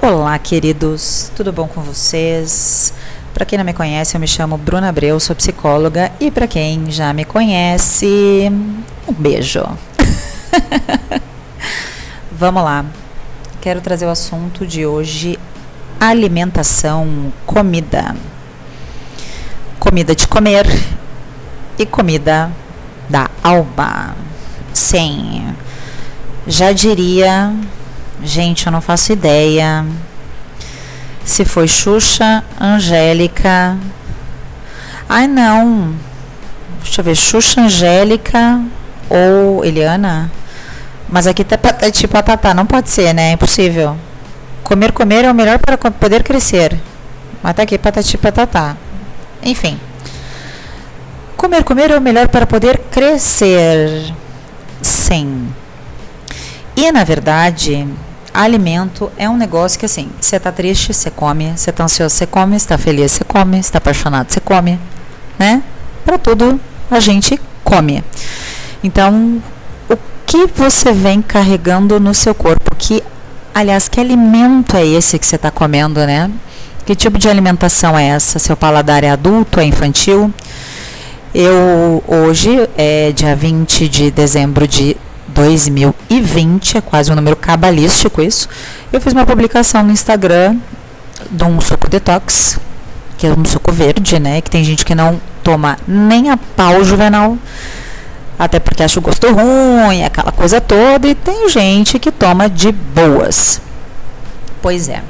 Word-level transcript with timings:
Olá, 0.00 0.38
queridos, 0.38 1.32
tudo 1.34 1.52
bom 1.52 1.66
com 1.66 1.82
vocês? 1.82 2.94
Para 3.34 3.44
quem 3.44 3.58
não 3.58 3.64
me 3.64 3.72
conhece, 3.72 4.16
eu 4.16 4.20
me 4.20 4.28
chamo 4.28 4.56
Bruna 4.56 4.90
Abreu, 4.90 5.18
sou 5.18 5.34
psicóloga 5.34 6.12
e 6.20 6.30
para 6.30 6.46
quem 6.46 6.88
já 6.88 7.12
me 7.12 7.24
conhece, 7.24 8.48
um 9.08 9.12
beijo. 9.12 9.64
Vamos 12.30 12.62
lá. 12.62 12.84
Quero 13.60 13.80
trazer 13.80 14.06
o 14.06 14.10
assunto 14.10 14.64
de 14.64 14.86
hoje: 14.86 15.36
alimentação, 15.98 17.32
comida. 17.44 18.14
Comida 19.80 20.14
de 20.14 20.28
comer 20.28 20.64
e 21.76 21.84
comida 21.84 22.52
da 23.08 23.28
alma. 23.42 24.14
Sim. 24.72 25.52
Já 26.46 26.70
diria 26.70 27.52
Gente, 28.22 28.66
eu 28.66 28.72
não 28.72 28.80
faço 28.80 29.12
ideia 29.12 29.84
se 31.24 31.44
foi 31.44 31.68
Xuxa, 31.68 32.42
Angélica. 32.58 33.76
Ai, 35.08 35.26
não. 35.26 35.94
Deixa 36.82 37.00
eu 37.00 37.04
ver, 37.04 37.14
Xuxa, 37.14 37.60
Angélica 37.60 38.60
ou 39.10 39.64
Eliana? 39.64 40.30
Mas 41.08 41.26
aqui 41.26 41.44
tá 41.44 41.58
tipo 41.90 42.14
patatá, 42.14 42.54
não 42.54 42.66
pode 42.66 42.88
ser, 42.90 43.12
né? 43.14 43.30
É 43.30 43.32
impossível. 43.32 43.96
Comer, 44.62 44.92
comer 44.92 45.24
é 45.24 45.30
o 45.30 45.34
melhor 45.34 45.58
para 45.58 45.76
poder 45.76 46.22
crescer. 46.22 46.78
Mas 47.42 47.54
tá 47.54 47.62
aqui 47.62 47.78
patati 47.78 48.16
patatá. 48.18 48.76
Enfim. 49.42 49.78
Comer, 51.36 51.62
comer 51.62 51.90
é 51.90 51.96
o 51.96 52.00
melhor 52.00 52.28
para 52.28 52.46
poder 52.46 52.78
crescer. 52.90 54.12
Sim. 54.82 55.52
E 56.74 56.90
na 56.90 57.04
verdade, 57.04 57.86
alimento 58.44 59.10
é 59.16 59.28
um 59.28 59.36
negócio 59.36 59.78
que 59.78 59.86
assim, 59.86 60.08
você 60.20 60.38
tá 60.38 60.52
triste, 60.52 60.94
você 60.94 61.10
come, 61.10 61.52
você 61.56 61.72
tá 61.72 61.84
ansioso, 61.84 62.14
você 62.14 62.26
come, 62.26 62.56
está 62.56 62.78
feliz, 62.78 63.12
você 63.12 63.24
come, 63.24 63.58
está 63.58 63.78
apaixonado, 63.78 64.30
você 64.30 64.40
come, 64.40 64.78
né? 65.38 65.62
Para 66.04 66.18
tudo 66.18 66.60
a 66.90 67.00
gente 67.00 67.38
come. 67.64 68.02
Então, 68.82 69.42
o 69.90 69.96
que 70.24 70.46
você 70.54 70.92
vem 70.92 71.20
carregando 71.20 71.98
no 71.98 72.14
seu 72.14 72.32
corpo? 72.34 72.74
Que, 72.76 73.02
aliás, 73.52 73.88
que 73.88 74.00
alimento 74.00 74.76
é 74.76 74.86
esse 74.86 75.18
que 75.18 75.26
você 75.26 75.36
está 75.36 75.50
comendo, 75.50 76.06
né? 76.06 76.30
Que 76.86 76.94
tipo 76.94 77.18
de 77.18 77.28
alimentação 77.28 77.98
é 77.98 78.06
essa? 78.06 78.38
Seu 78.38 78.56
paladar 78.56 79.02
é 79.02 79.10
adulto, 79.10 79.58
é 79.58 79.64
infantil? 79.64 80.32
Eu 81.34 82.02
hoje 82.06 82.68
é 82.76 83.12
dia 83.12 83.34
20 83.34 83.88
de 83.88 84.10
dezembro 84.10 84.66
de 84.66 84.96
2020, 85.38 86.78
é 86.78 86.80
quase 86.80 87.12
um 87.12 87.14
número 87.14 87.36
cabalístico 87.36 88.20
isso. 88.20 88.48
Eu 88.92 89.00
fiz 89.00 89.12
uma 89.12 89.24
publicação 89.24 89.84
no 89.84 89.92
Instagram 89.92 90.56
de 91.30 91.44
um 91.44 91.60
suco 91.60 91.88
detox, 91.88 92.58
que 93.16 93.26
é 93.26 93.30
um 93.32 93.44
suco 93.44 93.70
verde, 93.70 94.18
né? 94.18 94.40
Que 94.40 94.50
tem 94.50 94.64
gente 94.64 94.84
que 94.84 94.96
não 94.96 95.20
toma 95.44 95.78
nem 95.86 96.30
a 96.30 96.36
pau 96.36 96.82
juvenal, 96.82 97.38
até 98.36 98.58
porque 98.58 98.82
acha 98.82 98.98
o 98.98 99.02
gosto 99.02 99.28
ruim, 99.32 100.02
aquela 100.04 100.32
coisa 100.32 100.60
toda, 100.60 101.06
e 101.06 101.14
tem 101.14 101.48
gente 101.48 102.00
que 102.00 102.10
toma 102.10 102.48
de 102.48 102.72
boas. 102.72 103.60
Pois 104.60 104.88
é. 104.88 105.02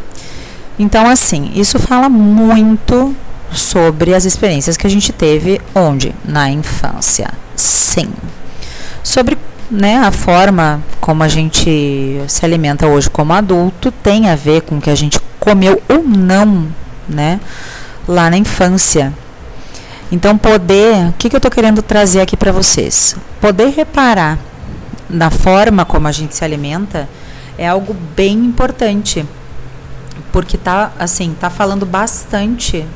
Então, 0.78 1.08
assim, 1.08 1.52
isso 1.54 1.78
fala 1.78 2.10
muito 2.10 3.16
sobre 3.50 4.14
as 4.14 4.26
experiências 4.26 4.76
que 4.76 4.86
a 4.86 4.90
gente 4.90 5.10
teve 5.10 5.58
onde? 5.74 6.14
Na 6.22 6.50
infância. 6.50 7.30
Sim. 7.56 8.10
Sobre 9.02 9.38
né, 9.70 9.98
a 9.98 10.10
forma 10.10 10.82
como 11.00 11.22
a 11.22 11.28
gente 11.28 12.20
se 12.26 12.44
alimenta 12.44 12.86
hoje 12.86 13.08
como 13.10 13.32
adulto 13.32 13.90
tem 13.90 14.28
a 14.28 14.34
ver 14.34 14.62
com 14.62 14.78
o 14.78 14.80
que 14.80 14.90
a 14.90 14.94
gente 14.94 15.20
comeu 15.38 15.82
ou 15.88 16.02
não, 16.02 16.68
né, 17.08 17.40
lá 18.06 18.30
na 18.30 18.36
infância. 18.36 19.12
Então, 20.10 20.38
poder, 20.38 21.08
o 21.08 21.12
que, 21.18 21.28
que 21.28 21.36
eu 21.36 21.38
estou 21.38 21.50
querendo 21.50 21.82
trazer 21.82 22.22
aqui 22.22 22.36
para 22.36 22.50
vocês? 22.50 23.14
Poder 23.40 23.68
reparar 23.68 24.38
na 25.08 25.30
forma 25.30 25.84
como 25.84 26.08
a 26.08 26.12
gente 26.12 26.34
se 26.34 26.44
alimenta 26.44 27.08
é 27.58 27.68
algo 27.68 27.94
bem 28.16 28.38
importante, 28.38 29.26
porque 30.32 30.56
tá 30.56 30.92
assim, 30.98 31.34
tá 31.38 31.50
falando 31.50 31.84
bastante 31.84 32.86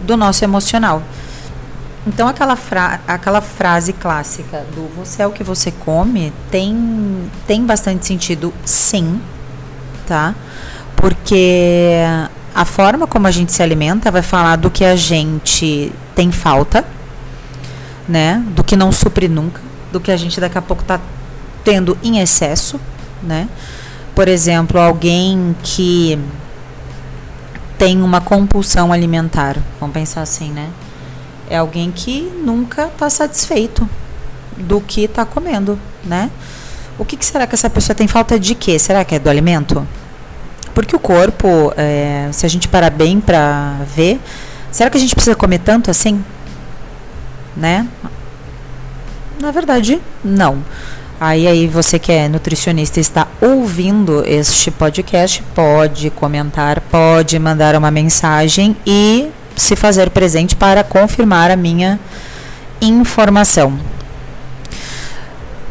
do 0.00 0.16
nosso 0.16 0.44
emocional. 0.44 1.02
Então 2.06 2.26
aquela, 2.26 2.56
fra 2.56 3.00
aquela 3.06 3.40
frase 3.40 3.92
clássica 3.92 4.66
do 4.74 4.88
você 4.96 5.22
é 5.22 5.26
o 5.26 5.30
que 5.30 5.44
você 5.44 5.70
come 5.70 6.32
tem, 6.50 7.30
tem 7.46 7.64
bastante 7.64 8.04
sentido 8.06 8.52
sim, 8.64 9.20
tá? 10.06 10.34
Porque 10.96 12.00
a 12.54 12.64
forma 12.64 13.06
como 13.06 13.28
a 13.28 13.30
gente 13.30 13.52
se 13.52 13.62
alimenta 13.62 14.10
vai 14.10 14.22
falar 14.22 14.56
do 14.56 14.68
que 14.68 14.84
a 14.84 14.96
gente 14.96 15.92
tem 16.14 16.32
falta, 16.32 16.84
né? 18.08 18.42
Do 18.48 18.64
que 18.64 18.76
não 18.76 18.90
supre 18.90 19.28
nunca, 19.28 19.60
do 19.92 20.00
que 20.00 20.10
a 20.10 20.16
gente 20.16 20.40
daqui 20.40 20.58
a 20.58 20.62
pouco 20.62 20.82
tá 20.82 21.00
tendo 21.62 21.96
em 22.02 22.18
excesso, 22.18 22.80
né? 23.22 23.48
Por 24.12 24.26
exemplo, 24.26 24.80
alguém 24.80 25.54
que 25.62 26.18
tem 27.78 28.02
uma 28.02 28.20
compulsão 28.20 28.92
alimentar, 28.92 29.56
vamos 29.78 29.94
pensar 29.94 30.22
assim, 30.22 30.50
né? 30.50 30.68
É 31.48 31.56
alguém 31.56 31.90
que 31.90 32.22
nunca 32.44 32.86
está 32.86 33.10
satisfeito 33.10 33.88
do 34.56 34.80
que 34.80 35.02
está 35.04 35.24
comendo, 35.24 35.78
né? 36.04 36.30
O 36.98 37.04
que, 37.04 37.16
que, 37.16 37.24
será 37.24 37.46
que 37.46 37.54
essa 37.54 37.70
pessoa 37.70 37.96
tem 37.96 38.06
falta 38.06 38.38
de 38.38 38.54
quê? 38.54 38.78
Será 38.78 39.04
que 39.04 39.14
é 39.14 39.18
do 39.18 39.28
alimento? 39.28 39.86
Porque 40.74 40.94
o 40.94 40.98
corpo, 40.98 41.72
é, 41.76 42.28
se 42.32 42.46
a 42.46 42.48
gente 42.48 42.68
parar 42.68 42.90
bem 42.90 43.20
para 43.20 43.78
ver, 43.94 44.20
será 44.70 44.88
que 44.88 44.96
a 44.96 45.00
gente 45.00 45.14
precisa 45.14 45.34
comer 45.34 45.58
tanto 45.58 45.90
assim? 45.90 46.24
Né? 47.56 47.86
Na 49.40 49.50
verdade, 49.50 50.00
não. 50.24 50.62
Aí, 51.20 51.46
aí 51.46 51.66
você 51.66 51.98
que 51.98 52.10
é 52.12 52.28
nutricionista 52.28 53.00
está 53.00 53.28
ouvindo 53.40 54.24
este 54.26 54.70
podcast, 54.70 55.42
pode 55.54 56.10
comentar, 56.10 56.80
pode 56.80 57.38
mandar 57.38 57.74
uma 57.74 57.90
mensagem 57.90 58.76
e 58.86 59.30
se 59.56 59.76
fazer 59.76 60.10
presente 60.10 60.56
para 60.56 60.82
confirmar 60.84 61.50
a 61.50 61.56
minha 61.56 61.98
informação. 62.80 63.78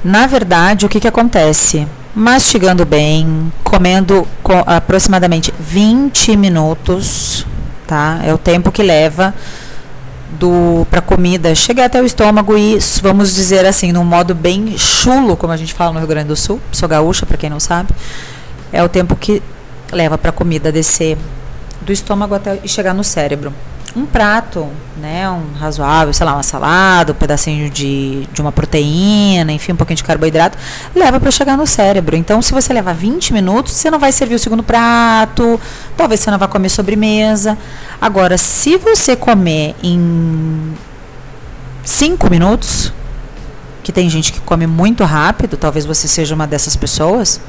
Na 0.03 0.25
verdade, 0.25 0.85
o 0.85 0.89
que, 0.89 0.99
que 0.99 1.07
acontece? 1.07 1.87
Mastigando 2.15 2.85
bem, 2.85 3.51
comendo 3.63 4.27
com 4.41 4.63
aproximadamente 4.65 5.53
20 5.59 6.35
minutos, 6.35 7.45
tá? 7.85 8.19
É 8.23 8.33
o 8.33 8.37
tempo 8.37 8.71
que 8.71 8.81
leva 8.81 9.33
do 10.39 10.87
para 10.89 11.01
comida 11.01 11.53
chegar 11.53 11.85
até 11.85 12.01
o 12.01 12.05
estômago 12.05 12.57
e 12.57 12.79
vamos 13.01 13.35
dizer 13.35 13.65
assim, 13.65 13.91
num 13.91 14.03
modo 14.03 14.33
bem 14.33 14.77
chulo, 14.77 15.35
como 15.35 15.53
a 15.53 15.57
gente 15.57 15.73
fala 15.73 15.93
no 15.93 15.99
Rio 15.99 16.07
Grande 16.07 16.29
do 16.29 16.35
Sul, 16.35 16.59
sou 16.71 16.87
gaúcha 16.87 17.25
para 17.25 17.37
quem 17.37 17.49
não 17.49 17.59
sabe, 17.59 17.89
é 18.71 18.81
o 18.81 18.89
tempo 18.89 19.15
que 19.15 19.43
leva 19.91 20.17
para 20.17 20.29
a 20.29 20.33
comida 20.33 20.71
descer 20.71 21.17
do 21.81 21.91
estômago 21.91 22.33
até 22.33 22.59
e 22.63 22.67
chegar 22.67 22.93
no 22.93 23.03
cérebro 23.03 23.53
um 23.95 24.05
prato, 24.05 24.67
né, 24.97 25.29
um 25.29 25.53
razoável, 25.57 26.13
sei 26.13 26.25
lá, 26.25 26.33
uma 26.33 26.43
salada, 26.43 27.11
um 27.11 27.15
pedacinho 27.15 27.69
de, 27.69 28.25
de 28.31 28.41
uma 28.41 28.51
proteína, 28.51 29.51
enfim, 29.51 29.73
um 29.73 29.75
pouquinho 29.75 29.97
de 29.97 30.03
carboidrato, 30.03 30.57
leva 30.95 31.19
para 31.19 31.31
chegar 31.31 31.57
no 31.57 31.67
cérebro. 31.67 32.15
Então, 32.15 32.41
se 32.41 32.53
você 32.53 32.71
levar 32.71 32.93
20 32.93 33.33
minutos, 33.33 33.73
você 33.73 33.91
não 33.91 33.99
vai 33.99 34.11
servir 34.11 34.35
o 34.35 34.39
segundo 34.39 34.63
prato, 34.63 35.59
talvez 35.97 36.21
você 36.21 36.31
não 36.31 36.37
vá 36.37 36.47
comer 36.47 36.69
sobremesa. 36.69 37.57
Agora, 37.99 38.37
se 38.37 38.77
você 38.77 39.15
comer 39.15 39.75
em 39.83 40.73
5 41.83 42.29
minutos, 42.29 42.93
que 43.83 43.91
tem 43.91 44.09
gente 44.09 44.31
que 44.31 44.39
come 44.39 44.67
muito 44.67 45.03
rápido, 45.03 45.57
talvez 45.57 45.85
você 45.85 46.07
seja 46.07 46.33
uma 46.33 46.47
dessas 46.47 46.75
pessoas, 46.75 47.41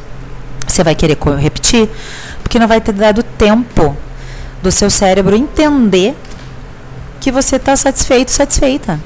você 0.67 0.83
vai 0.83 0.95
querer 0.95 1.19
repetir, 1.39 1.89
porque 2.43 2.59
não 2.59 2.67
vai 2.67 2.81
ter 2.81 2.93
dado 2.93 3.23
tempo 3.23 3.97
do 4.63 4.71
seu 4.71 4.89
cérebro 4.89 5.37
entender 5.37 6.17
que 7.23 7.31
você 7.31 7.55
está 7.55 7.77
satisfeito, 7.77 8.33
satisfeita. 8.33 8.99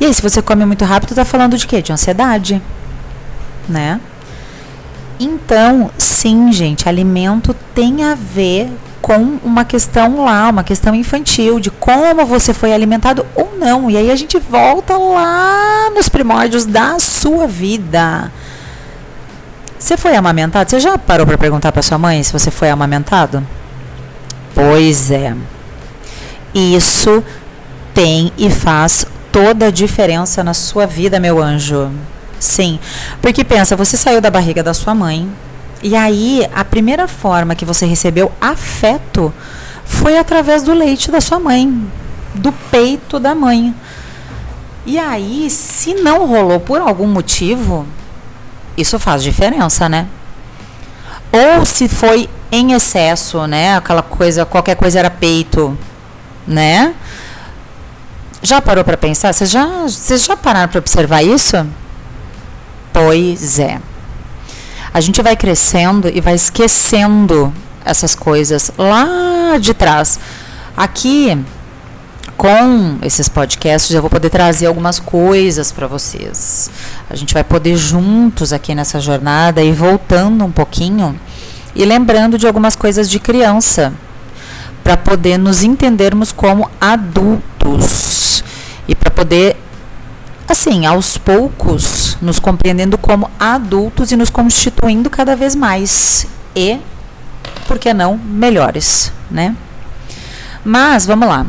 E 0.00 0.06
aí, 0.06 0.14
se 0.14 0.22
você 0.22 0.40
come 0.40 0.64
muito 0.64 0.86
rápido, 0.86 1.10
está 1.10 1.22
falando 1.22 1.58
de 1.58 1.66
quê? 1.66 1.82
De 1.82 1.92
ansiedade, 1.92 2.62
né? 3.68 4.00
Então, 5.20 5.90
sim, 5.98 6.50
gente, 6.50 6.88
alimento 6.88 7.54
tem 7.74 8.02
a 8.04 8.14
ver 8.14 8.72
com 9.02 9.38
uma 9.44 9.66
questão 9.66 10.24
lá, 10.24 10.48
uma 10.48 10.64
questão 10.64 10.94
infantil, 10.94 11.60
de 11.60 11.70
como 11.70 12.24
você 12.24 12.54
foi 12.54 12.72
alimentado 12.72 13.26
ou 13.34 13.52
não. 13.58 13.90
E 13.90 13.96
aí 13.98 14.10
a 14.10 14.16
gente 14.16 14.38
volta 14.38 14.96
lá 14.96 15.90
nos 15.94 16.08
primórdios 16.08 16.64
da 16.64 16.98
sua 16.98 17.46
vida. 17.46 18.32
Você 19.78 19.98
foi 19.98 20.16
amamentado? 20.16 20.70
Você 20.70 20.80
já 20.80 20.96
parou 20.96 21.26
para 21.26 21.36
perguntar 21.36 21.70
para 21.70 21.82
sua 21.82 21.98
mãe 21.98 22.22
se 22.22 22.32
você 22.32 22.50
foi 22.50 22.70
amamentado? 22.70 23.46
Pois 24.54 25.10
é. 25.10 25.36
Isso 26.54 27.22
tem 27.94 28.32
e 28.36 28.50
faz 28.50 29.06
toda 29.30 29.66
a 29.66 29.70
diferença 29.70 30.44
na 30.44 30.54
sua 30.54 30.86
vida, 30.86 31.18
meu 31.18 31.42
anjo. 31.42 31.90
Sim. 32.38 32.78
Porque 33.20 33.44
pensa, 33.44 33.76
você 33.76 33.96
saiu 33.96 34.20
da 34.20 34.30
barriga 34.30 34.62
da 34.62 34.74
sua 34.74 34.94
mãe, 34.94 35.28
E 35.84 35.96
aí, 35.96 36.48
a 36.54 36.64
primeira 36.64 37.08
forma 37.08 37.56
que 37.56 37.64
você 37.64 37.84
recebeu 37.84 38.30
afeto 38.40 39.34
foi 39.84 40.16
através 40.16 40.62
do 40.62 40.72
leite 40.72 41.10
da 41.10 41.20
sua 41.20 41.40
mãe, 41.40 41.90
do 42.34 42.52
peito 42.52 43.18
da 43.18 43.34
mãe. 43.34 43.74
E 44.86 44.96
aí, 44.96 45.50
se 45.50 45.94
não 45.94 46.24
rolou 46.24 46.60
por 46.60 46.80
algum 46.80 47.08
motivo, 47.08 47.84
isso 48.76 48.96
faz 48.98 49.24
diferença, 49.24 49.88
né? 49.88 50.06
Ou 51.32 51.66
se 51.66 51.88
foi 51.88 52.28
em 52.52 52.74
excesso, 52.74 53.46
né? 53.48 53.76
Aquela 53.76 54.02
coisa, 54.02 54.44
qualquer 54.46 54.76
coisa 54.76 55.00
era 55.00 55.10
peito, 55.10 55.76
né? 56.46 56.94
Já 58.42 58.60
parou 58.60 58.84
para 58.84 58.96
pensar? 58.96 59.32
Vocês 59.32 59.50
já, 59.50 59.66
vocês 59.82 60.24
já 60.24 60.36
pararam 60.36 60.68
para 60.68 60.78
observar 60.78 61.22
isso? 61.22 61.64
Pois 62.92 63.58
é. 63.58 63.80
A 64.92 65.00
gente 65.00 65.22
vai 65.22 65.36
crescendo 65.36 66.10
e 66.12 66.20
vai 66.20 66.34
esquecendo 66.34 67.52
essas 67.84 68.14
coisas 68.14 68.70
lá 68.76 69.56
de 69.58 69.72
trás. 69.72 70.18
Aqui, 70.76 71.38
com 72.36 72.98
esses 73.02 73.28
podcasts, 73.28 73.94
eu 73.94 74.00
vou 74.00 74.10
poder 74.10 74.28
trazer 74.28 74.66
algumas 74.66 74.98
coisas 74.98 75.70
para 75.70 75.86
vocês. 75.86 76.70
A 77.08 77.14
gente 77.14 77.32
vai 77.32 77.44
poder 77.44 77.76
juntos 77.76 78.52
aqui 78.52 78.74
nessa 78.74 79.00
jornada 79.00 79.62
e 79.62 79.72
voltando 79.72 80.44
um 80.44 80.50
pouquinho 80.50 81.18
e 81.74 81.84
lembrando 81.84 82.36
de 82.36 82.46
algumas 82.46 82.76
coisas 82.76 83.08
de 83.08 83.18
criança 83.18 83.92
para 84.82 84.96
poder 84.96 85.38
nos 85.38 85.62
entendermos 85.62 86.32
como 86.32 86.70
adultos 86.80 88.44
e 88.88 88.94
para 88.94 89.10
poder 89.10 89.56
assim, 90.48 90.84
aos 90.84 91.16
poucos, 91.16 92.16
nos 92.20 92.38
compreendendo 92.38 92.98
como 92.98 93.30
adultos 93.40 94.12
e 94.12 94.16
nos 94.16 94.28
constituindo 94.28 95.08
cada 95.08 95.34
vez 95.34 95.54
mais 95.54 96.26
e, 96.54 96.78
por 97.66 97.78
que 97.78 97.94
não, 97.94 98.18
melhores, 98.18 99.12
né? 99.30 99.56
Mas, 100.64 101.06
vamos 101.06 101.26
lá. 101.26 101.46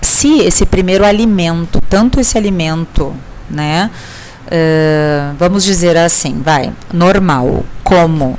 Se 0.00 0.40
esse 0.40 0.64
primeiro 0.64 1.04
alimento, 1.04 1.80
tanto 1.88 2.18
esse 2.18 2.38
alimento, 2.38 3.14
né, 3.48 3.90
uh, 4.46 5.36
vamos 5.38 5.62
dizer 5.62 5.96
assim, 5.96 6.40
vai, 6.42 6.72
normal, 6.92 7.64
como 7.84 8.38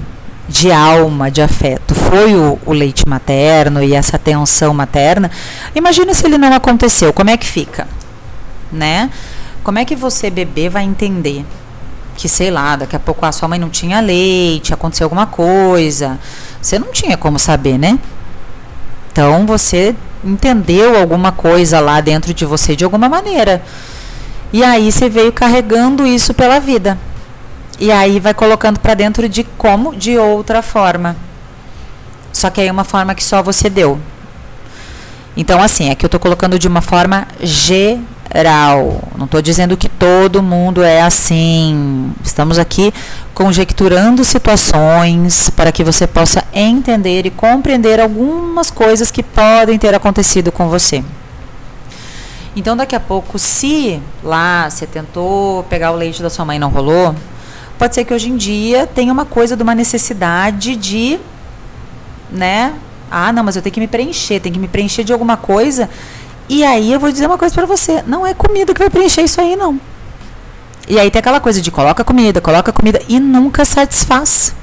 de 0.50 0.72
alma, 0.72 1.30
de 1.30 1.42
afeto, 1.42 1.94
foi 1.94 2.36
o, 2.36 2.58
o, 2.66 2.74
leite 2.74 3.08
materno 3.08 3.84
e 3.84 3.94
essa 3.94 4.16
atenção 4.16 4.74
materna, 4.74 5.30
imagina 5.76 6.12
se 6.14 6.26
ele 6.26 6.40
não 6.40 6.52
aconteceu, 6.52 7.14
como 7.14 7.30
é 7.30 7.38
que 7.38 7.46
fica, 7.46 7.88
né? 8.72 9.12
Como 9.64 9.78
é 9.78 9.86
que 9.86 9.96
você, 9.96 10.32
bebê, 10.32 10.68
vai 10.68 10.84
entender 10.84 11.46
que, 12.18 12.28
sei 12.28 12.50
lá, 12.50 12.76
daqui 12.76 12.96
a 12.96 13.00
pouco 13.00 13.26
a 13.26 13.32
sua 13.32 13.48
mãe 13.48 13.60
não 13.60 13.70
tinha 13.70 14.00
leite, 14.00 14.74
aconteceu 14.74 15.06
alguma 15.06 15.28
coisa? 15.28 16.20
Você 16.60 16.80
não 16.80 16.92
tinha 16.92 17.16
como 17.16 17.38
saber, 17.38 17.78
né? 17.78 18.00
Então 19.12 19.46
você 19.46 19.96
entendeu 20.24 21.00
alguma 21.00 21.32
coisa 21.32 21.80
lá 21.80 22.02
dentro 22.02 22.34
de 22.34 22.46
você 22.46 22.76
de 22.76 22.84
alguma 22.84 23.08
maneira. 23.08 23.62
E 24.52 24.64
aí 24.64 24.92
você 24.92 25.08
veio 25.08 25.32
carregando 25.32 26.08
isso 26.08 26.34
pela 26.34 26.60
vida. 26.60 26.98
E 27.80 27.92
aí 27.92 28.20
vai 28.20 28.34
colocando 28.34 28.78
para 28.78 28.94
dentro 28.94 29.30
de 29.30 29.44
como? 29.44 29.96
De 29.96 30.18
outra 30.18 30.62
forma. 30.62 31.16
Só 32.34 32.50
que 32.50 32.60
aí 32.60 32.68
é 32.68 32.72
uma 32.72 32.84
forma 32.84 33.16
que 33.16 33.24
só 33.24 33.42
você 33.42 33.70
deu. 33.70 33.98
Então, 35.38 35.62
assim, 35.64 35.90
é 35.90 35.96
que 35.96 36.04
eu 36.04 36.08
estou 36.08 36.20
colocando 36.20 36.60
de 36.60 36.68
uma 36.68 36.82
forma 36.82 37.26
geral. 37.40 39.02
Não 39.18 39.24
estou 39.24 39.42
dizendo 39.42 39.78
que 39.78 39.88
todo 39.88 40.44
mundo 40.44 40.84
é 40.84 41.02
assim. 41.02 42.12
Estamos 42.22 42.60
aqui 42.60 42.94
conjecturando 43.34 44.26
situações 44.26 45.50
para 45.52 45.72
que 45.72 45.82
você 45.82 46.06
possa 46.06 46.44
entender 46.54 47.26
e 47.26 47.30
compreender 47.30 48.02
algumas 48.02 48.70
coisas 48.70 49.10
que 49.10 49.24
podem 49.24 49.80
ter 49.80 49.96
acontecido 49.96 50.52
com 50.52 50.68
você. 50.68 51.02
Então, 52.58 52.76
daqui 52.76 52.96
a 52.96 53.00
pouco, 53.00 53.40
se 53.40 54.02
lá 54.22 54.70
você 54.70 54.86
tentou 54.86 55.64
pegar 55.64 55.92
o 55.92 55.96
leite 55.96 56.22
da 56.22 56.30
sua 56.30 56.44
mãe 56.44 56.58
e 56.58 56.60
não 56.60 56.70
rolou, 56.70 57.16
pode 57.80 57.96
ser 57.96 58.04
que 58.04 58.14
hoje 58.14 58.30
em 58.30 58.38
dia 58.38 58.86
tenha 58.86 59.12
uma 59.12 59.26
coisa 59.26 59.56
de 59.56 59.64
uma 59.64 59.74
necessidade 59.74 60.76
de, 60.76 61.18
né? 62.30 62.74
Ah, 63.10 63.32
não, 63.32 63.44
mas 63.44 63.56
eu 63.56 63.62
tenho 63.62 63.74
que 63.74 63.80
me 63.80 63.88
preencher, 63.88 64.40
tenho 64.40 64.54
que 64.54 64.60
me 64.60 64.68
preencher 64.68 65.04
de 65.04 65.12
alguma 65.12 65.38
coisa 65.38 65.90
e 66.50 66.64
aí 66.64 66.92
eu 66.92 67.00
vou 67.00 67.12
dizer 67.12 67.28
uma 67.28 67.38
coisa 67.38 67.54
para 67.54 67.66
você, 67.66 68.04
não 68.06 68.26
é 68.26 68.34
comida 68.34 68.74
que 68.74 68.80
vai 68.80 68.90
preencher 68.90 69.22
isso 69.22 69.40
aí 69.40 69.56
não. 69.56 69.80
E 70.88 71.00
aí 71.00 71.10
tem 71.10 71.20
aquela 71.20 71.40
coisa 71.40 71.62
de 71.62 71.70
coloca 71.72 72.04
comida, 72.04 72.42
coloca 72.42 72.74
comida 72.74 73.00
e 73.08 73.20
nunca 73.20 73.64
satisfaz. 73.64 74.56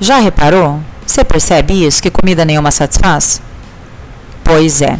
Já 0.00 0.18
reparou? 0.18 0.80
Você 1.04 1.24
percebe 1.24 1.84
isso 1.84 2.00
que 2.00 2.10
comida 2.10 2.44
nenhuma 2.44 2.70
satisfaz? 2.70 3.42
Pois 4.44 4.80
é. 4.80 4.98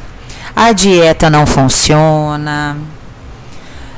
A 0.57 0.73
dieta 0.73 1.31
não 1.31 1.47
funciona. 1.47 2.77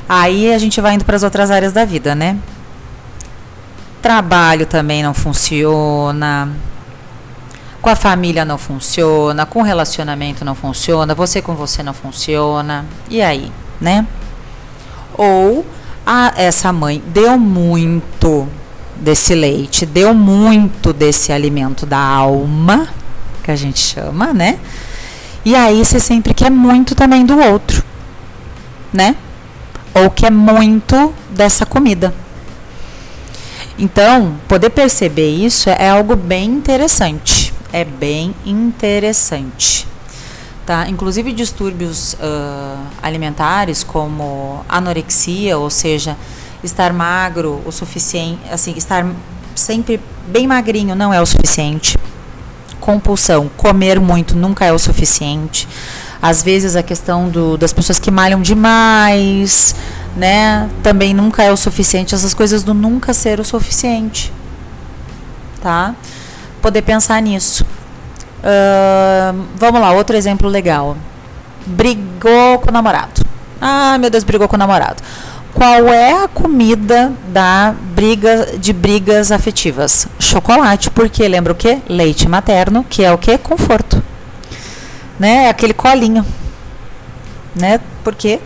Aí 0.07 0.53
a 0.53 0.59
gente 0.59 0.81
vai 0.81 0.95
indo 0.95 1.05
para 1.05 1.17
as 1.17 1.23
outras 1.23 1.51
áreas 1.51 1.73
da 1.73 1.87
vida, 1.87 2.15
né? 2.15 2.37
Trabalho 4.01 4.67
também 4.67 5.03
não 5.03 5.15
funciona 5.15 6.49
com 7.81 7.89
a 7.89 7.97
família 7.97 8.45
não 8.45 8.59
funciona, 8.59 9.47
com 9.47 9.61
o 9.61 9.63
relacionamento 9.63 10.45
não 10.45 10.55
funciona, 10.55 11.15
você 11.15 11.41
com 11.41 11.55
você 11.55 11.83
não 11.83 11.95
funciona. 11.95 12.85
E 13.09 13.23
aí, 13.23 13.51
né? 13.81 14.07
Ou 15.15 15.65
a, 16.07 16.33
essa 16.37 16.73
mãe 16.73 17.03
deu 17.07 17.39
muito 17.39 18.47
desse 18.97 19.35
leite, 19.35 19.87
deu 19.87 20.13
muito 20.13 20.93
desse 20.93 21.33
alimento 21.33 21.87
da 21.87 21.99
alma, 21.99 22.89
que 23.43 23.51
a 23.51 23.57
gente 23.57 23.79
chama, 23.79 24.33
né? 24.33 24.59
E 25.43 25.55
aí 25.55 25.83
você 25.83 25.99
sempre 25.99 26.35
quer 26.35 26.51
muito 26.51 26.95
também 26.95 27.25
do 27.25 27.39
outro, 27.39 27.83
né? 28.93 29.17
Ou 29.95 30.11
quer 30.11 30.31
muito 30.31 31.15
dessa 31.31 31.65
comida. 31.65 32.13
Então, 33.81 34.37
poder 34.47 34.71
perceber 34.71 35.31
isso 35.31 35.69
é 35.71 35.89
algo 35.89 36.15
bem 36.15 36.45
interessante 36.45 37.51
é 37.73 37.85
bem 37.85 38.35
interessante. 38.45 39.87
Tá? 40.67 40.89
Inclusive 40.89 41.33
distúrbios 41.33 42.15
uh, 42.15 42.79
alimentares 43.03 43.83
como 43.83 44.65
anorexia, 44.69 45.59
ou 45.59 45.71
seja, 45.71 46.17
estar 46.63 46.93
magro 46.93 47.61
o 47.65 47.73
suficiente, 47.73 48.41
assim, 48.51 48.75
estar 48.77 49.07
sempre 49.55 50.01
bem 50.29 50.47
magrinho 50.47 50.95
não 50.95 51.13
é 51.13 51.21
o 51.21 51.27
suficiente. 51.27 51.97
Compulsão, 52.79 53.51
comer 53.57 54.01
muito 54.01 54.37
nunca 54.37 54.65
é 54.65 54.73
o 54.73 54.79
suficiente. 54.79 55.67
Às 56.23 56.43
vezes 56.43 56.77
a 56.77 56.83
questão 56.83 57.29
do, 57.29 57.57
das 57.57 57.73
pessoas 57.73 57.99
que 57.99 58.11
malham 58.11 58.43
demais, 58.43 59.75
né, 60.17 60.69
também 60.83 61.15
nunca 61.15 61.43
é 61.43 61.53
o 61.53 61.57
suficiente. 61.57 62.15
Essas 62.15 62.35
coisas 62.35 62.63
do 62.63 62.75
nunca 62.75 63.15
ser 63.15 63.41
o 63.41 63.45
suficiente, 63.45 64.33
tá? 65.63 65.95
poder 66.61 66.83
pensar 66.83 67.21
nisso. 67.21 67.65
Uh, 68.41 69.45
vamos 69.57 69.81
lá, 69.81 69.93
outro 69.93 70.17
exemplo 70.17 70.49
legal. 70.49 70.97
Brigou 71.67 72.59
com 72.61 72.71
o 72.71 72.73
namorado. 72.73 73.25
Ah, 73.61 73.99
meu 73.99 74.11
Deus, 74.11 74.25
brigou 74.25 74.49
com 74.49 74.57
o 74.57 74.59
namorado. 74.59 75.03
Qual 75.53 75.89
é 75.89 76.25
a 76.25 76.29
comida 76.29 77.13
da 77.29 77.75
briga 77.95 78.59
de 78.59 78.73
brigas 78.73 79.33
afetivas? 79.33 80.07
Chocolate, 80.19 80.91
porque 80.91 81.27
lembra 81.27 81.53
o 81.53 81.57
que? 81.57 81.83
Leite 81.89 82.29
materno, 82.29 82.85
que 82.89 83.03
é 83.03 83.13
o 83.13 83.19
que? 83.19 83.37
Conforto. 83.37 84.03
Né? 85.19 85.49
Aquele 85.49 85.75
colinho. 85.75 86.25
Né? 87.55 87.81
Porque 88.05 88.39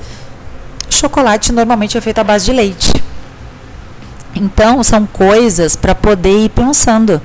chocolate 1.04 1.52
normalmente 1.52 1.98
é 1.98 2.00
feito 2.00 2.18
à 2.18 2.24
base 2.24 2.46
de 2.46 2.52
leite. 2.52 2.92
Então, 4.34 4.82
são 4.82 5.06
coisas 5.06 5.76
para 5.76 5.94
poder 5.94 6.46
ir 6.46 6.48
pensando. 6.48 7.20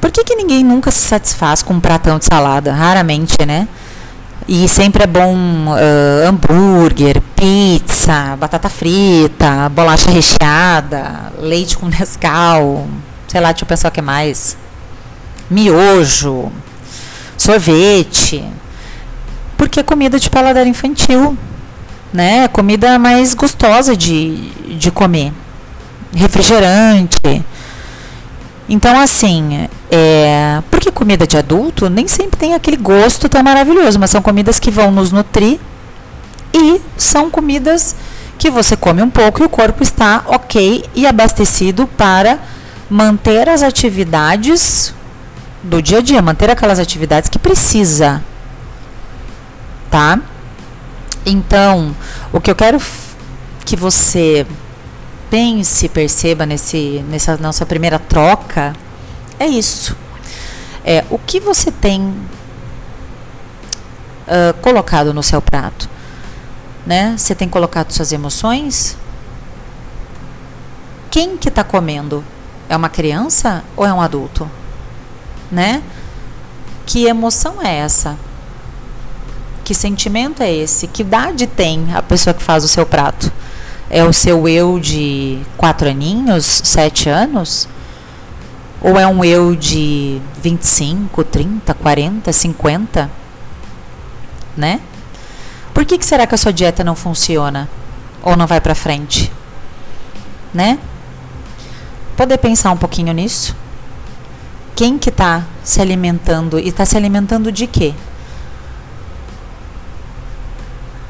Por 0.00 0.10
que, 0.10 0.24
que 0.24 0.34
ninguém 0.34 0.64
nunca 0.64 0.90
se 0.90 1.00
satisfaz 1.00 1.62
com 1.62 1.74
um 1.74 1.80
pratão 1.80 2.18
de 2.18 2.24
salada? 2.24 2.72
Raramente, 2.72 3.36
né? 3.46 3.68
E 4.48 4.68
sempre 4.68 5.04
é 5.04 5.06
bom 5.06 5.34
uh, 5.34 6.28
hambúrguer, 6.28 7.22
pizza, 7.36 8.36
batata 8.36 8.68
frita, 8.68 9.68
bolacha 9.68 10.10
recheada, 10.10 11.32
leite 11.38 11.78
com 11.78 11.86
Nescau, 11.88 12.88
sei 13.28 13.40
lá, 13.40 13.52
deixa 13.52 13.64
eu 13.64 13.68
pensar 13.68 13.88
o 13.88 13.92
que 13.92 14.02
mais. 14.02 14.56
Miojo, 15.48 16.50
sorvete. 17.38 18.44
Porque 19.56 19.78
é 19.78 19.82
comida 19.84 20.18
de 20.18 20.28
paladar 20.28 20.66
infantil, 20.66 21.38
né? 22.12 22.48
Comida 22.48 22.98
mais 22.98 23.34
gostosa 23.34 23.96
de, 23.96 24.50
de 24.76 24.90
comer. 24.90 25.32
Refrigerante. 26.14 27.44
Então, 28.68 28.98
assim, 28.98 29.68
é, 29.90 30.62
porque 30.70 30.90
comida 30.90 31.26
de 31.26 31.36
adulto 31.36 31.88
nem 31.90 32.06
sempre 32.06 32.38
tem 32.38 32.54
aquele 32.54 32.76
gosto 32.76 33.28
tão 33.28 33.42
maravilhoso, 33.42 33.98
mas 33.98 34.10
são 34.10 34.22
comidas 34.22 34.58
que 34.58 34.70
vão 34.70 34.90
nos 34.90 35.10
nutrir 35.10 35.58
e 36.54 36.80
são 36.96 37.30
comidas 37.30 37.96
que 38.38 38.50
você 38.50 38.76
come 38.76 39.02
um 39.02 39.10
pouco 39.10 39.42
e 39.42 39.46
o 39.46 39.48
corpo 39.48 39.82
está 39.82 40.22
ok 40.26 40.84
e 40.94 41.06
abastecido 41.06 41.86
para 41.86 42.38
manter 42.88 43.48
as 43.48 43.62
atividades 43.62 44.94
do 45.62 45.80
dia 45.80 45.98
a 45.98 46.02
dia, 46.02 46.20
manter 46.20 46.50
aquelas 46.50 46.78
atividades 46.78 47.28
que 47.28 47.38
precisa, 47.38 48.22
tá? 49.90 50.18
Então, 51.24 51.94
o 52.32 52.40
que 52.40 52.50
eu 52.50 52.54
quero 52.54 52.80
que 53.64 53.76
você 53.76 54.46
pense, 55.30 55.88
perceba 55.88 56.44
nesse, 56.44 57.04
nessa 57.08 57.36
nossa 57.36 57.64
primeira 57.64 57.98
troca 57.98 58.74
é 59.38 59.46
isso. 59.46 59.96
É 60.84 61.04
o 61.08 61.18
que 61.18 61.38
você 61.38 61.70
tem 61.70 62.02
uh, 64.26 64.54
colocado 64.60 65.14
no 65.14 65.22
seu 65.22 65.40
prato, 65.40 65.88
né? 66.84 67.14
Você 67.16 67.34
tem 67.34 67.48
colocado 67.48 67.92
suas 67.92 68.12
emoções? 68.12 68.96
Quem 71.10 71.36
que 71.36 71.48
está 71.48 71.62
comendo? 71.62 72.24
É 72.68 72.76
uma 72.76 72.88
criança 72.88 73.62
ou 73.76 73.86
é 73.86 73.92
um 73.92 74.00
adulto? 74.00 74.50
Né? 75.50 75.82
Que 76.84 77.04
emoção 77.04 77.62
é 77.62 77.76
essa? 77.76 78.16
Que 79.64 79.74
sentimento 79.74 80.42
é 80.42 80.52
esse? 80.52 80.86
Que 80.86 81.02
idade 81.02 81.46
tem 81.46 81.94
a 81.94 82.02
pessoa 82.02 82.34
que 82.34 82.42
faz 82.42 82.64
o 82.64 82.68
seu 82.68 82.84
prato? 82.84 83.32
É 83.88 84.02
o 84.02 84.12
seu 84.12 84.48
eu 84.48 84.80
de 84.80 85.40
quatro 85.56 85.88
aninhos, 85.88 86.62
sete 86.64 87.08
anos? 87.08 87.68
Ou 88.80 88.98
é 88.98 89.06
um 89.06 89.24
eu 89.24 89.54
de 89.54 90.20
25, 90.42 91.22
30, 91.22 91.72
40, 91.74 92.32
50? 92.32 93.10
Né? 94.56 94.80
Por 95.72 95.84
que, 95.84 95.96
que 95.96 96.04
será 96.04 96.26
que 96.26 96.34
a 96.34 96.38
sua 96.38 96.52
dieta 96.52 96.82
não 96.82 96.96
funciona? 96.96 97.68
Ou 98.22 98.36
não 98.36 98.46
vai 98.46 98.60
para 98.60 98.74
frente? 98.74 99.32
Né? 100.52 100.78
Poder 102.16 102.38
pensar 102.38 102.72
um 102.72 102.76
pouquinho 102.76 103.12
nisso? 103.12 103.54
Quem 104.74 104.98
que 104.98 105.10
está 105.10 105.44
se 105.62 105.80
alimentando 105.80 106.58
e 106.58 106.68
está 106.68 106.84
se 106.84 106.96
alimentando 106.96 107.52
de 107.52 107.66
quê? 107.66 107.94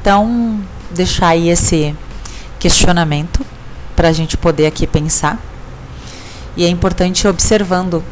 Então, 0.03 0.59
deixar 0.91 1.29
aí 1.29 1.47
esse 1.47 1.95
questionamento 2.59 3.39
para 3.95 4.09
a 4.09 4.11
gente 4.11 4.35
poder 4.35 4.65
aqui 4.65 4.85
pensar. 4.85 5.39
E 6.57 6.65
é 6.65 6.67
importante 6.67 7.23
ir 7.23 7.29
observando. 7.29 8.03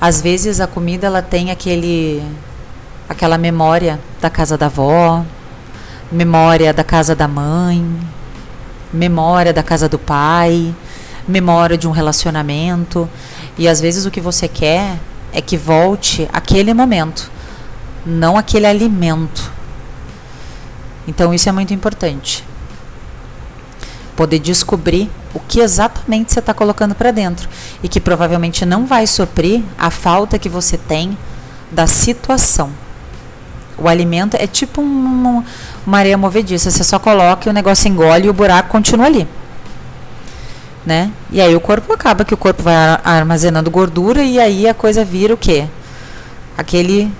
Às 0.00 0.22
vezes 0.22 0.60
a 0.60 0.68
comida 0.68 1.08
ela 1.08 1.20
tem 1.20 1.50
aquele 1.50 2.22
aquela 3.08 3.36
memória 3.36 3.98
da 4.20 4.30
casa 4.30 4.56
da 4.56 4.66
avó, 4.66 5.24
memória 6.12 6.72
da 6.72 6.84
casa 6.84 7.16
da 7.16 7.26
mãe, 7.26 7.84
memória 8.92 9.52
da 9.52 9.64
casa 9.64 9.88
do 9.88 9.98
pai, 9.98 10.72
memória 11.26 11.76
de 11.76 11.88
um 11.88 11.90
relacionamento. 11.90 13.10
E 13.58 13.66
às 13.66 13.80
vezes 13.80 14.06
o 14.06 14.12
que 14.12 14.20
você 14.20 14.46
quer 14.46 14.96
é 15.32 15.42
que 15.42 15.56
volte 15.56 16.28
aquele 16.32 16.72
momento, 16.72 17.32
não 18.06 18.38
aquele 18.38 18.66
alimento. 18.66 19.50
Então 21.06 21.32
isso 21.32 21.48
é 21.48 21.52
muito 21.52 21.74
importante. 21.74 22.44
Poder 24.16 24.38
descobrir 24.38 25.10
o 25.34 25.40
que 25.40 25.60
exatamente 25.60 26.32
você 26.32 26.38
está 26.38 26.52
colocando 26.52 26.94
para 26.94 27.10
dentro 27.10 27.48
e 27.82 27.88
que 27.88 28.00
provavelmente 28.00 28.64
não 28.66 28.86
vai 28.86 29.06
suprir 29.06 29.62
a 29.78 29.90
falta 29.90 30.38
que 30.38 30.48
você 30.48 30.76
tem 30.76 31.16
da 31.70 31.86
situação. 31.86 32.70
O 33.78 33.88
alimento 33.88 34.36
é 34.38 34.46
tipo 34.46 34.82
um, 34.82 35.42
uma 35.86 35.98
areia 35.98 36.16
movediça, 36.18 36.70
você 36.70 36.84
só 36.84 36.98
coloca 36.98 37.48
e 37.48 37.50
o 37.50 37.54
negócio 37.54 37.88
engole 37.88 38.26
e 38.26 38.30
o 38.30 38.34
buraco 38.34 38.68
continua 38.68 39.06
ali. 39.06 39.26
Né? 40.84 41.10
E 41.30 41.40
aí 41.40 41.54
o 41.54 41.60
corpo 41.60 41.92
acaba 41.92 42.24
que 42.24 42.34
o 42.34 42.36
corpo 42.36 42.62
vai 42.62 42.74
armazenando 43.04 43.70
gordura 43.70 44.22
e 44.22 44.38
aí 44.38 44.68
a 44.68 44.74
coisa 44.74 45.04
vira 45.04 45.32
o 45.32 45.36
quê? 45.36 45.66
Aquele 46.56 47.10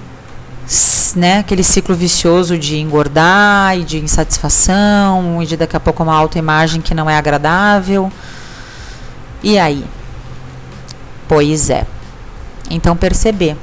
né, 1.16 1.38
aquele 1.38 1.62
ciclo 1.62 1.94
vicioso 1.94 2.58
de 2.58 2.78
engordar 2.78 3.76
e 3.76 3.84
de 3.84 3.98
insatisfação 3.98 5.42
e 5.42 5.46
de 5.46 5.56
daqui 5.56 5.76
a 5.76 5.80
pouco 5.80 6.02
uma 6.02 6.14
autoimagem 6.14 6.80
que 6.80 6.94
não 6.94 7.08
é 7.08 7.16
agradável. 7.16 8.10
E 9.42 9.58
aí? 9.58 9.84
Pois 11.28 11.70
é. 11.70 11.86
Então 12.70 12.96
perceber 12.96 13.56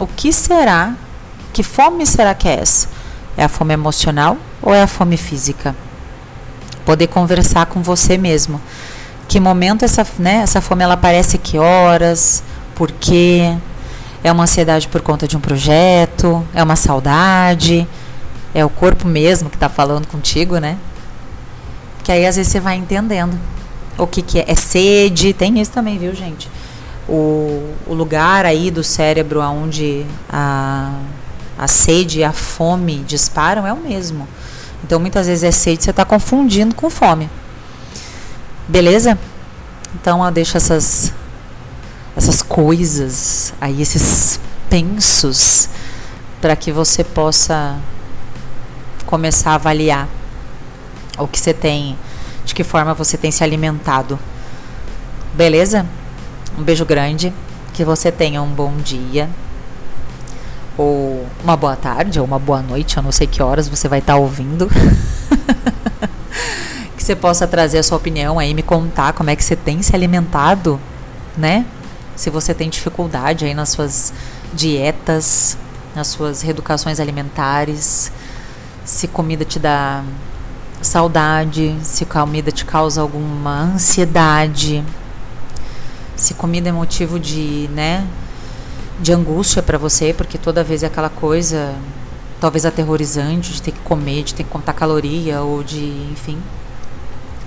o 0.00 0.06
que 0.06 0.32
será, 0.32 0.94
que 1.52 1.62
fome 1.62 2.06
será 2.06 2.34
que 2.34 2.48
é 2.48 2.60
essa? 2.60 2.88
É 3.36 3.44
a 3.44 3.48
fome 3.48 3.74
emocional 3.74 4.36
ou 4.62 4.74
é 4.74 4.82
a 4.82 4.86
fome 4.86 5.16
física? 5.16 5.74
Poder 6.84 7.08
conversar 7.08 7.66
com 7.66 7.82
você 7.82 8.16
mesmo. 8.16 8.60
Que 9.28 9.38
momento 9.38 9.84
essa, 9.84 10.06
né, 10.18 10.36
essa 10.36 10.60
fome 10.60 10.82
ela 10.82 10.94
aparece 10.94 11.36
que 11.36 11.58
horas? 11.58 12.42
Por 12.74 12.90
quê? 12.92 13.56
É 14.22 14.32
uma 14.32 14.44
ansiedade 14.44 14.88
por 14.88 15.00
conta 15.00 15.28
de 15.28 15.36
um 15.36 15.40
projeto? 15.40 16.46
É 16.52 16.62
uma 16.62 16.76
saudade? 16.76 17.86
É 18.54 18.64
o 18.64 18.68
corpo 18.68 19.06
mesmo 19.06 19.48
que 19.48 19.56
está 19.56 19.68
falando 19.68 20.06
contigo, 20.06 20.58
né? 20.58 20.76
Que 22.02 22.10
aí 22.10 22.26
às 22.26 22.36
vezes 22.36 22.50
você 22.50 22.60
vai 22.60 22.76
entendendo 22.76 23.38
o 23.96 24.06
que, 24.06 24.22
que 24.22 24.38
é. 24.38 24.44
É 24.48 24.54
sede, 24.54 25.32
tem 25.32 25.60
isso 25.60 25.70
também, 25.70 25.98
viu, 25.98 26.14
gente? 26.14 26.48
O, 27.08 27.74
o 27.86 27.94
lugar 27.94 28.44
aí 28.44 28.70
do 28.70 28.82
cérebro 28.82 29.40
onde 29.40 30.04
a, 30.28 30.92
a 31.56 31.68
sede 31.68 32.20
e 32.20 32.24
a 32.24 32.32
fome 32.32 32.98
disparam 33.06 33.66
é 33.66 33.72
o 33.72 33.76
mesmo. 33.76 34.26
Então 34.84 34.98
muitas 34.98 35.26
vezes 35.26 35.44
é 35.44 35.50
sede, 35.50 35.84
você 35.84 35.90
está 35.90 36.04
confundindo 36.04 36.74
com 36.74 36.90
fome. 36.90 37.30
Beleza? 38.66 39.18
Então 39.94 40.24
eu 40.24 40.30
deixo 40.30 40.56
essas 40.56 41.12
essas 42.18 42.42
coisas, 42.42 43.14
aí 43.60 43.82
esses 43.82 44.40
pensos, 44.68 45.68
para 46.40 46.54
que 46.54 46.70
você 46.70 47.02
possa 47.02 47.76
começar 49.06 49.52
a 49.52 49.54
avaliar 49.54 50.08
o 51.18 51.26
que 51.26 51.38
você 51.38 51.52
tem, 51.52 51.96
de 52.44 52.54
que 52.54 52.62
forma 52.62 52.94
você 52.94 53.16
tem 53.16 53.30
se 53.30 53.42
alimentado. 53.42 54.18
Beleza? 55.34 55.86
Um 56.56 56.62
beijo 56.62 56.84
grande, 56.84 57.32
que 57.74 57.84
você 57.84 58.12
tenha 58.12 58.42
um 58.42 58.50
bom 58.50 58.76
dia, 58.76 59.28
ou 60.76 61.26
uma 61.42 61.56
boa 61.56 61.74
tarde, 61.74 62.20
ou 62.20 62.26
uma 62.26 62.38
boa 62.38 62.62
noite, 62.62 62.96
eu 62.96 63.02
não 63.02 63.12
sei 63.12 63.26
que 63.26 63.42
horas 63.42 63.68
você 63.68 63.88
vai 63.88 63.98
estar 63.98 64.14
tá 64.14 64.18
ouvindo. 64.18 64.68
que 66.96 67.02
você 67.02 67.16
possa 67.16 67.46
trazer 67.46 67.78
a 67.78 67.82
sua 67.82 67.96
opinião 67.96 68.38
aí, 68.38 68.54
me 68.54 68.62
contar 68.62 69.12
como 69.12 69.30
é 69.30 69.36
que 69.36 69.42
você 69.42 69.56
tem 69.56 69.82
se 69.82 69.94
alimentado, 69.94 70.78
né? 71.36 71.64
Se 72.18 72.30
você 72.30 72.52
tem 72.52 72.68
dificuldade 72.68 73.44
aí 73.44 73.54
nas 73.54 73.68
suas 73.68 74.12
dietas, 74.52 75.56
nas 75.94 76.08
suas 76.08 76.42
reeducações 76.42 76.98
alimentares, 76.98 78.10
se 78.84 79.06
comida 79.06 79.44
te 79.44 79.60
dá 79.60 80.02
saudade, 80.82 81.78
se 81.80 82.04
comida 82.04 82.50
te 82.50 82.64
causa 82.64 83.00
alguma 83.00 83.60
ansiedade, 83.60 84.84
se 86.16 86.34
comida 86.34 86.68
é 86.68 86.72
motivo 86.72 87.20
de, 87.20 87.70
né, 87.72 88.04
de 89.00 89.12
angústia 89.12 89.62
para 89.62 89.78
você, 89.78 90.12
porque 90.12 90.36
toda 90.36 90.64
vez 90.64 90.82
é 90.82 90.86
aquela 90.86 91.08
coisa 91.08 91.72
talvez 92.40 92.66
aterrorizante 92.66 93.52
de 93.52 93.62
ter 93.62 93.70
que 93.70 93.80
comer, 93.80 94.24
de 94.24 94.34
ter 94.34 94.42
que 94.42 94.50
contar 94.50 94.72
caloria 94.72 95.40
ou 95.42 95.62
de, 95.62 96.08
enfim, 96.10 96.36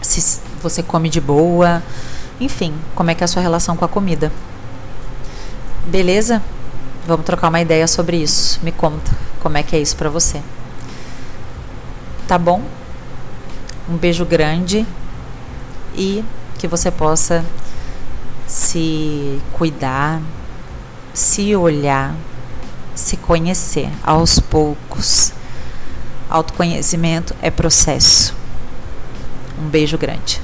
se 0.01 0.39
você 0.63 0.81
come 0.81 1.09
de 1.09 1.19
boa, 1.19 1.83
enfim, 2.39 2.73
como 2.95 3.11
é 3.11 3.15
que 3.15 3.21
é 3.21 3.25
a 3.25 3.27
sua 3.27 3.41
relação 3.41 3.75
com 3.75 3.83
a 3.83 3.89
comida? 3.89 4.31
Beleza? 5.88 6.41
Vamos 7.07 7.25
trocar 7.25 7.50
uma 7.50 7.61
ideia 7.61 7.88
sobre 7.88 8.17
isso. 8.17 8.59
Me 8.63 8.71
conta 8.71 9.11
como 9.39 9.57
é 9.57 9.63
que 9.63 9.75
é 9.75 9.79
isso 9.79 9.95
para 9.95 10.09
você. 10.09 10.41
Tá 12.27 12.38
bom? 12.38 12.61
Um 13.89 13.97
beijo 13.97 14.23
grande 14.23 14.85
e 15.95 16.23
que 16.57 16.67
você 16.67 16.91
possa 16.91 17.43
se 18.47 19.41
cuidar, 19.53 20.21
se 21.13 21.55
olhar, 21.55 22.15
se 22.93 23.17
conhecer 23.17 23.89
aos 24.03 24.39
poucos. 24.39 25.33
Autoconhecimento 26.29 27.35
é 27.41 27.50
processo. 27.50 28.35
Um 29.59 29.67
beijo 29.67 29.97
grande. 29.97 30.39